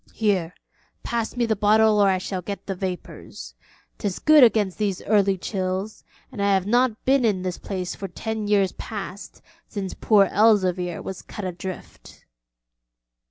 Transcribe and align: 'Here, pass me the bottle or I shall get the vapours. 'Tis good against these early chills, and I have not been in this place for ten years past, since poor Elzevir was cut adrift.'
'Here, 0.15 0.55
pass 1.03 1.37
me 1.37 1.45
the 1.45 1.55
bottle 1.55 1.99
or 1.99 2.09
I 2.09 2.17
shall 2.17 2.41
get 2.41 2.65
the 2.65 2.73
vapours. 2.73 3.53
'Tis 3.99 4.17
good 4.17 4.43
against 4.43 4.79
these 4.79 5.03
early 5.03 5.37
chills, 5.37 6.03
and 6.31 6.41
I 6.41 6.51
have 6.55 6.65
not 6.65 7.05
been 7.05 7.23
in 7.23 7.43
this 7.43 7.59
place 7.59 7.93
for 7.93 8.07
ten 8.07 8.47
years 8.47 8.71
past, 8.71 9.43
since 9.67 9.93
poor 9.93 10.25
Elzevir 10.25 11.03
was 11.03 11.21
cut 11.21 11.45
adrift.' 11.45 12.25